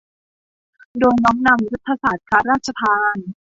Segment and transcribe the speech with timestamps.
[0.99, 3.17] โดยน้อมนำยุทธศาสตร์พระราชทาน